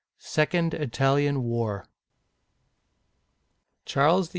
SECOND 0.17 0.73
ITALIAN 0.73 1.43
WAR 1.43 1.85
CHARLES 3.85 4.29
VIII. 4.29 4.29